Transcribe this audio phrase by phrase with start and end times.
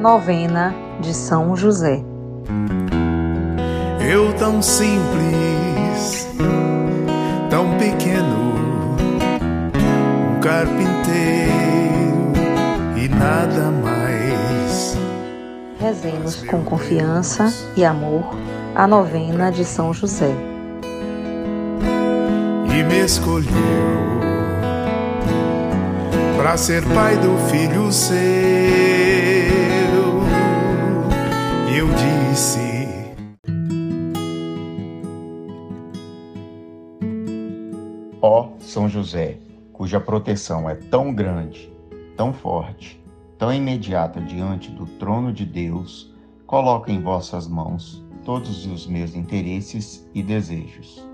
[0.00, 2.04] Novena de São José.
[3.98, 6.28] Eu tão simples,
[7.48, 8.54] tão pequeno,
[10.30, 11.50] um carpinteiro
[12.94, 14.98] e nada mais.
[15.80, 18.34] Rezemos com confiança e amor
[18.74, 20.30] a novena de São José.
[22.70, 23.46] E me escolheu
[26.36, 28.95] para ser pai do filho seu.
[31.86, 31.94] Eu
[32.32, 32.86] disse.
[38.20, 39.38] Ó São José,
[39.72, 41.72] cuja proteção é tão grande,
[42.16, 43.00] tão forte,
[43.38, 46.12] tão imediata diante do trono de Deus,
[46.46, 51.06] coloco em vossas mãos todos os meus interesses e desejos.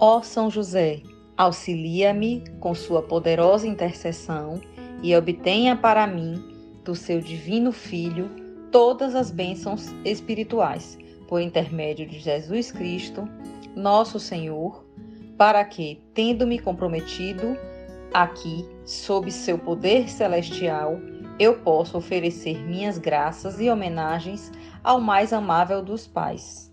[0.00, 1.02] Ó São José,
[1.36, 4.60] auxilia-me com sua poderosa intercessão
[5.02, 6.42] e obtenha para mim,
[6.84, 8.43] do seu divino Filho,
[8.74, 13.22] todas as bênçãos espirituais, por intermédio de Jesus Cristo,
[13.76, 14.84] nosso Senhor,
[15.38, 17.56] para que, tendo-me comprometido
[18.12, 20.98] aqui sob seu poder celestial,
[21.38, 24.50] eu possa oferecer minhas graças e homenagens
[24.82, 26.68] ao mais amável dos pais.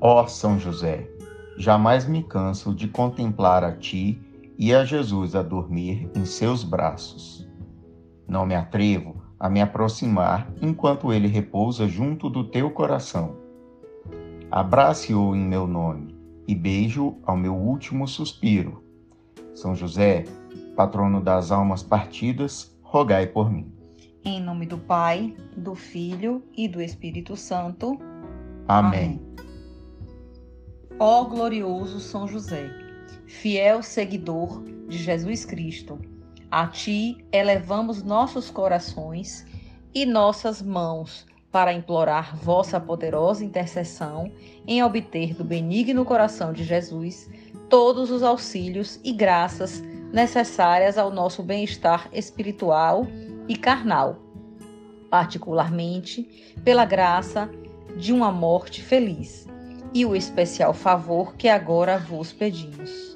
[0.00, 1.10] Ó São José,
[1.58, 4.16] jamais me canso de contemplar a ti
[4.56, 7.46] e a Jesus a dormir em seus braços.
[8.26, 13.36] Não me atrevo a me aproximar enquanto ele repousa junto do teu coração.
[14.50, 16.16] Abrace-o em meu nome
[16.46, 18.82] e beijo ao meu último suspiro.
[19.54, 20.24] São José,
[20.74, 23.72] patrono das almas partidas, rogai por mim.
[24.24, 27.98] Em nome do Pai, do Filho e do Espírito Santo.
[28.66, 29.20] Amém.
[30.98, 32.70] Ó glorioso São José,
[33.26, 35.98] fiel seguidor de Jesus Cristo,
[36.50, 39.46] a ti elevamos nossos corações
[39.94, 44.30] e nossas mãos para implorar vossa poderosa intercessão
[44.66, 47.30] em obter do benigno coração de Jesus
[47.68, 49.82] todos os auxílios e graças
[50.12, 53.06] necessárias ao nosso bem-estar espiritual
[53.48, 54.18] e carnal,
[55.10, 57.50] particularmente pela graça
[57.96, 59.46] de uma morte feliz
[59.94, 63.15] e o especial favor que agora vos pedimos.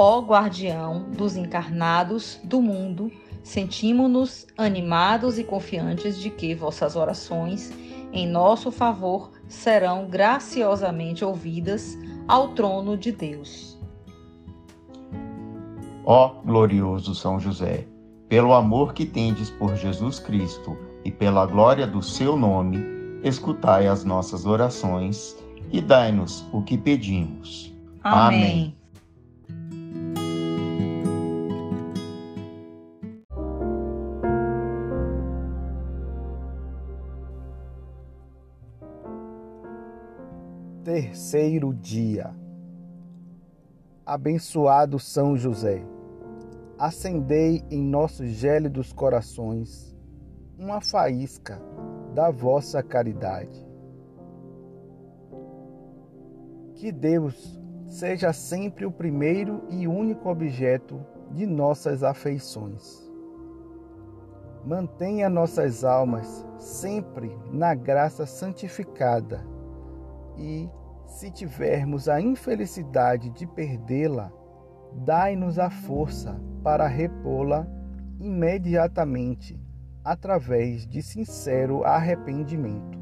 [0.00, 3.10] Ó guardião dos encarnados do mundo,
[3.42, 7.72] sentimos-nos animados e confiantes de que vossas orações
[8.12, 11.98] em nosso favor serão graciosamente ouvidas
[12.28, 13.76] ao trono de Deus.
[16.04, 17.84] Ó glorioso São José,
[18.28, 22.78] pelo amor que tendes por Jesus Cristo e pela glória do seu nome,
[23.24, 25.36] escutai as nossas orações
[25.72, 27.76] e dai-nos o que pedimos.
[28.04, 28.77] Amém.
[40.88, 42.34] Terceiro dia.
[44.06, 45.84] Abençoado São José,
[46.78, 49.94] acendei em nossos gélidos corações
[50.58, 51.60] uma faísca
[52.14, 53.68] da vossa caridade.
[56.76, 63.06] Que Deus seja sempre o primeiro e único objeto de nossas afeições.
[64.64, 69.44] Mantenha nossas almas sempre na graça santificada
[70.38, 70.70] e,
[71.08, 74.30] se tivermos a infelicidade de perdê-la,
[74.92, 77.66] dai-nos a força para repô-la
[78.20, 79.58] imediatamente
[80.04, 82.98] através de sincero arrependimento.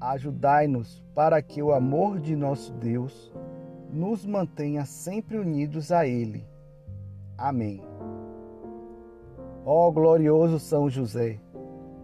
[0.00, 3.32] Ajudai-nos para que o amor de nosso Deus
[3.90, 6.46] nos mantenha sempre unidos a Ele.
[7.38, 7.82] Amém.
[9.64, 11.40] Ó glorioso São José,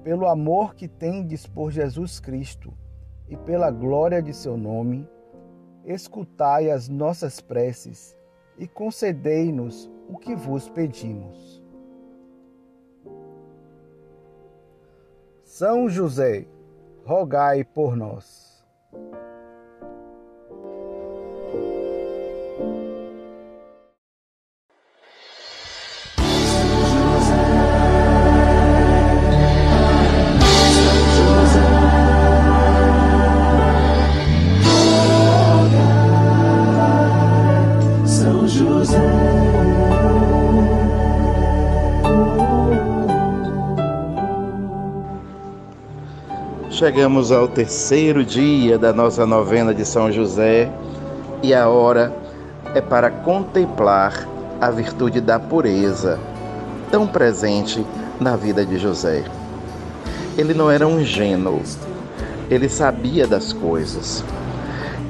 [0.03, 2.72] pelo amor que tendes por Jesus Cristo
[3.28, 5.08] e pela glória de seu nome,
[5.85, 8.17] escutai as nossas preces
[8.58, 11.62] e concedei-nos o que vos pedimos.
[15.44, 16.47] São José,
[17.05, 18.50] rogai por nós.
[46.81, 50.73] Chegamos ao terceiro dia da nossa novena de São José
[51.43, 52.11] E a hora
[52.75, 54.27] é para contemplar
[54.59, 56.19] a virtude da pureza,
[56.91, 57.85] tão presente
[58.19, 59.25] na vida de José.
[60.38, 61.61] Ele não era um ingênuo,
[62.49, 64.25] ele sabia das coisas,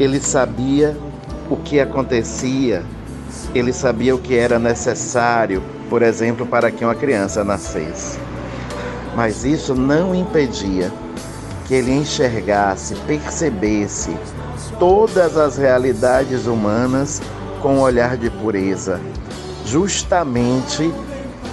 [0.00, 0.96] ele sabia
[1.48, 2.82] o que acontecia,
[3.54, 8.18] ele sabia o que era necessário, por exemplo, para que uma criança nascesse.
[9.14, 10.90] Mas isso não impedia
[11.70, 14.10] que ele enxergasse, percebesse
[14.80, 17.22] todas as realidades humanas
[17.62, 19.00] com um olhar de pureza,
[19.64, 20.92] justamente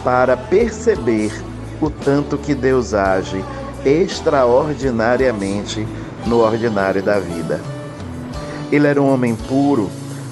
[0.04, 1.32] para perceber
[1.80, 3.46] o tanto que Deus age
[3.86, 5.88] extraordinariamente
[6.26, 7.62] no ordinário da vida.
[8.72, 9.88] Ele era um homem puro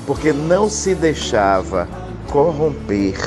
[0.08, 1.88] porque não se deixava
[2.32, 3.20] corromper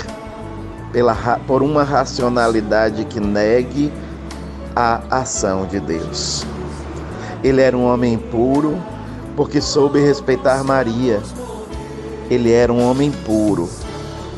[0.90, 1.14] pela,
[1.46, 3.92] por uma racionalidade que negue
[4.74, 6.46] a ação de Deus.
[7.42, 8.76] Ele era um homem puro
[9.36, 11.22] porque soube respeitar Maria.
[12.30, 13.68] Ele era um homem puro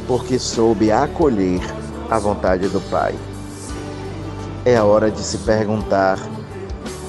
[0.06, 1.60] porque soube acolher
[2.10, 3.14] a vontade do Pai.
[4.64, 6.18] É a hora de se perguntar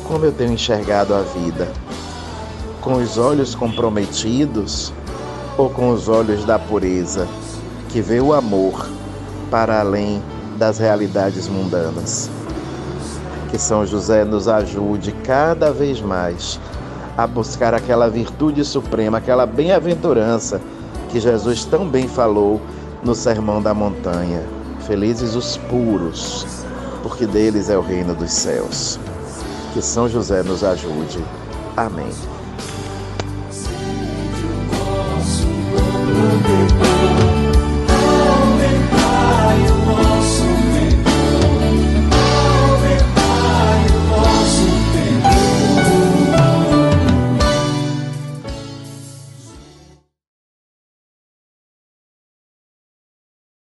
[0.07, 1.68] como eu tenho enxergado a vida.
[2.79, 4.94] Com os olhos comprometidos
[5.57, 7.27] ou com os olhos da pureza,
[7.89, 8.89] que vê o amor
[9.50, 10.21] para além
[10.57, 12.29] das realidades mundanas.
[13.51, 16.59] Que São José nos ajude cada vez mais
[17.18, 20.62] a buscar aquela virtude suprema, aquela bem-aventurança
[21.09, 22.62] que Jesus tão bem falou
[23.03, 24.44] no Sermão da Montanha.
[24.88, 26.48] Felizes os puros,
[27.03, 28.98] porque deles é o reino dos céus.
[29.74, 31.24] Que São José nos ajude.
[31.75, 32.12] Amém.